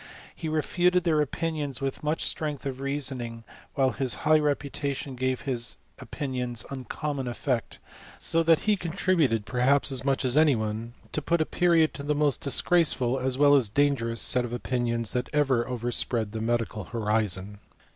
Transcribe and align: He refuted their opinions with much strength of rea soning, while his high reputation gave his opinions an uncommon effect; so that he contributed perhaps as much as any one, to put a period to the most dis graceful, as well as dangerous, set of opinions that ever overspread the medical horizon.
He 0.35 0.49
refuted 0.49 1.03
their 1.03 1.21
opinions 1.21 1.79
with 1.79 2.01
much 2.01 2.25
strength 2.25 2.65
of 2.65 2.81
rea 2.81 2.97
soning, 2.97 3.43
while 3.75 3.91
his 3.91 4.15
high 4.25 4.39
reputation 4.39 5.15
gave 5.15 5.41
his 5.41 5.77
opinions 5.99 6.65
an 6.71 6.79
uncommon 6.79 7.27
effect; 7.27 7.77
so 8.17 8.41
that 8.41 8.61
he 8.61 8.75
contributed 8.75 9.45
perhaps 9.45 9.91
as 9.91 10.03
much 10.03 10.25
as 10.25 10.35
any 10.35 10.55
one, 10.55 10.95
to 11.11 11.21
put 11.21 11.39
a 11.39 11.45
period 11.45 11.93
to 11.93 12.01
the 12.01 12.15
most 12.15 12.41
dis 12.41 12.61
graceful, 12.61 13.19
as 13.19 13.37
well 13.37 13.53
as 13.53 13.69
dangerous, 13.69 14.21
set 14.23 14.43
of 14.43 14.53
opinions 14.53 15.13
that 15.13 15.29
ever 15.33 15.67
overspread 15.67 16.31
the 16.31 16.41
medical 16.41 16.85
horizon. 16.85 17.59